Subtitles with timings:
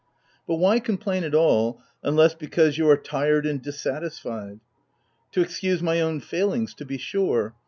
[0.47, 4.59] "But why complain at all, unless, because you are tired and dissatisfied
[5.33, 7.53] ?""To excuse my own failings, to be sure.